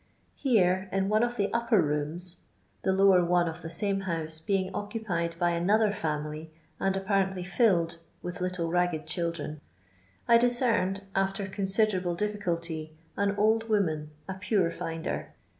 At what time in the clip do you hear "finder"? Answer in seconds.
14.71-15.33